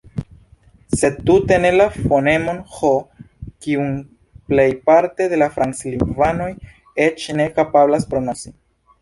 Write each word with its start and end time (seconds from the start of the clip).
Sed 0.99 1.17
tute 1.29 1.57
ne 1.65 1.69
la 1.75 1.85
fonemon 1.97 2.61
Ĥ, 2.77 2.89
kiun 3.67 3.93
plejparte 4.53 5.29
la 5.43 5.51
franclingvanoj 5.59 6.51
eĉ 7.07 7.29
ne 7.43 7.49
kapablas 7.61 8.11
prononci. 8.17 8.57